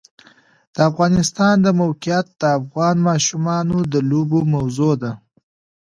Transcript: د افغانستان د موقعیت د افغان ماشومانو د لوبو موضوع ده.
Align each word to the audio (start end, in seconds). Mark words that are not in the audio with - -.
د 0.75 0.77
افغانستان 0.89 1.55
د 1.65 1.67
موقعیت 1.81 2.27
د 2.41 2.43
افغان 2.59 2.95
ماشومانو 3.09 3.77
د 3.93 3.95
لوبو 4.09 4.39
موضوع 4.53 4.93
ده. 5.01 5.11